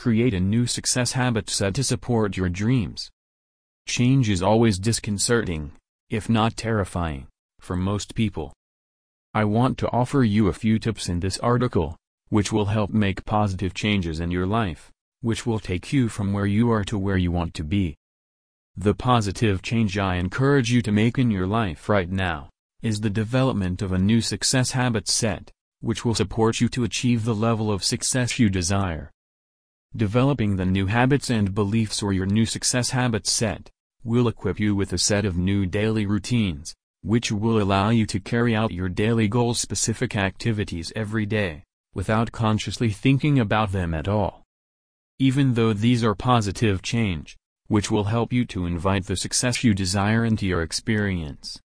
[0.00, 3.10] Create a new success habit set to support your dreams.
[3.86, 5.72] Change is always disconcerting,
[6.08, 7.26] if not terrifying,
[7.60, 8.54] for most people.
[9.34, 11.96] I want to offer you a few tips in this article,
[12.30, 14.90] which will help make positive changes in your life,
[15.20, 17.94] which will take you from where you are to where you want to be.
[18.74, 22.48] The positive change I encourage you to make in your life right now,
[22.80, 25.50] is the development of a new success habit set,
[25.82, 29.10] which will support you to achieve the level of success you desire.
[29.96, 33.70] Developing the new habits and beliefs or your new success habit set,
[34.04, 38.20] will equip you with a set of new daily routines, which will allow you to
[38.20, 44.44] carry out your daily goal-specific activities every day, without consciously thinking about them at all.
[45.18, 49.74] Even though these are positive change, which will help you to invite the success you
[49.74, 51.60] desire into your experience.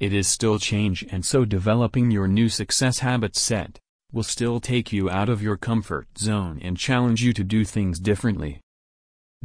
[0.00, 3.78] It is still change and so developing your new success habit set,
[4.12, 7.98] will still take you out of your comfort zone and challenge you to do things
[7.98, 8.60] differently.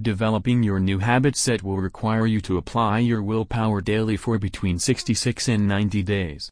[0.02, 4.80] Developing your new habit set will require you to apply your willpower daily for between
[4.80, 6.50] 66 and 90 days.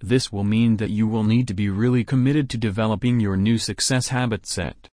[0.00, 3.58] This will mean that you will need to be really committed to developing your new
[3.58, 4.88] success habit set.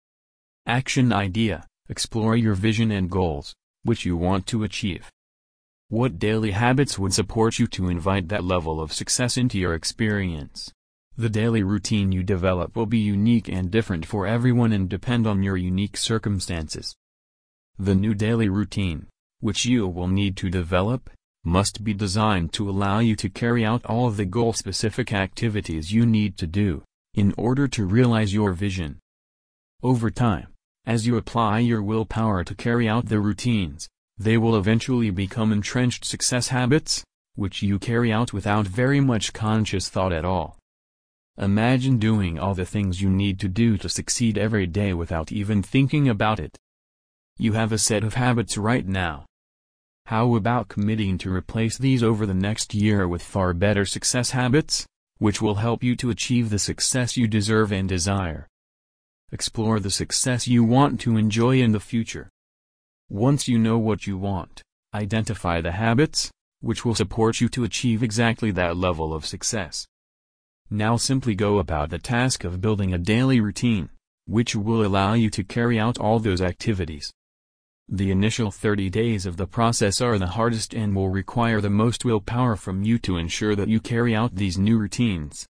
[0.67, 5.11] Action idea Explore your vision and goals, which you want to achieve.
[5.89, 10.73] What daily habits would support you to invite that level of success into your experience?
[11.17, 15.43] The daily routine you develop will be unique and different for everyone and depend on
[15.43, 16.95] your unique circumstances.
[17.79, 19.09] The new daily routine,
[19.41, 21.11] which you will need to develop,
[21.45, 26.39] must be designed to allow you to carry out all the goal-specific activities you need
[26.39, 26.83] to do,
[27.15, 28.99] in order to realize your vision.
[29.83, 30.47] Over time,
[30.87, 36.05] as you apply your willpower to carry out the routines, they will eventually become entrenched
[36.05, 40.57] success habits, which you carry out without very much conscious thought at all.
[41.43, 45.61] Imagine doing all the things you need to do to succeed every day without even
[45.61, 46.57] thinking about it.
[47.37, 49.27] You have a set of habits right now.
[50.07, 54.87] How about committing to replace these over the next year with far better success habits,
[55.19, 58.47] which will help you to achieve the success you deserve and desire?
[59.33, 62.31] Explore the success you want to enjoy in the future.
[63.09, 64.63] Once you know what you want,
[64.95, 66.31] identify the habits,
[66.61, 69.89] which will support you to achieve exactly that level of success.
[70.75, 73.91] Now simply go about the task of building a daily routine,
[74.25, 77.13] which will allow you to carry out all those activities.
[77.91, 82.07] The initial 30 days of the process are the hardest and will require the most
[82.07, 85.47] willpower from you to ensure that you carry out these new routines.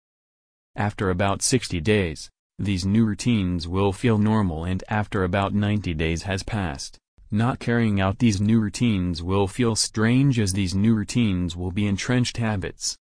[0.75, 6.23] After about 60 days, these new routines will feel normal and after about 90 days
[6.23, 6.97] has passed,
[7.29, 11.85] not carrying out these new routines will feel strange as these new routines will be
[11.85, 12.97] entrenched habits.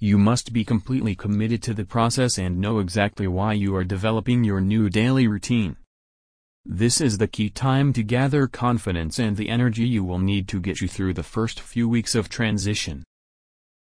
[0.00, 4.42] You must be completely committed to the process and know exactly why you are developing
[4.42, 5.76] your new daily routine.
[6.66, 10.60] This is the key time to gather confidence and the energy you will need to
[10.60, 13.04] get you through the first few weeks of transition.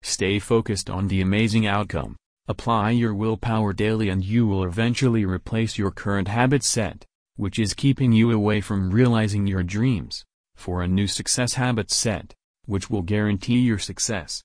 [0.03, 5.79] Stay focused on the amazing outcome, apply your willpower daily and you will eventually replace
[5.79, 7.07] your current habit set,
[7.37, 10.25] which is keeping you away from realizing your dreams,
[10.57, 12.35] for a new success habit set,
[12.67, 14.43] which will guarantee your success.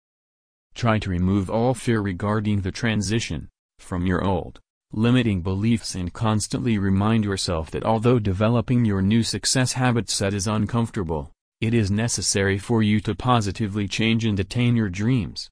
[0.77, 3.49] Try to remove all fear regarding the transition,
[3.79, 4.59] from your old,
[4.91, 10.45] limiting beliefs and constantly remind yourself that although developing your new success habit set is
[10.45, 15.49] uncomfortable, it is necessary for you to positively change and attain your dreams.